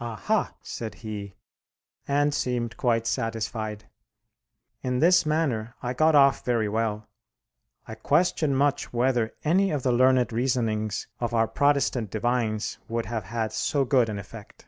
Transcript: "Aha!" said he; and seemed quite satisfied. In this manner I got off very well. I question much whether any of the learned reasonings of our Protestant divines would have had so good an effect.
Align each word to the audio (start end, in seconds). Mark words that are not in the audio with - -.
"Aha!" 0.00 0.54
said 0.62 0.94
he; 1.04 1.34
and 2.06 2.32
seemed 2.32 2.78
quite 2.78 3.06
satisfied. 3.06 3.86
In 4.80 5.00
this 5.00 5.26
manner 5.26 5.74
I 5.82 5.92
got 5.92 6.14
off 6.14 6.42
very 6.42 6.70
well. 6.70 7.06
I 7.86 7.94
question 7.94 8.54
much 8.54 8.94
whether 8.94 9.34
any 9.44 9.70
of 9.70 9.82
the 9.82 9.92
learned 9.92 10.32
reasonings 10.32 11.06
of 11.20 11.34
our 11.34 11.46
Protestant 11.46 12.10
divines 12.10 12.78
would 12.88 13.04
have 13.04 13.24
had 13.24 13.52
so 13.52 13.84
good 13.84 14.08
an 14.08 14.18
effect. 14.18 14.66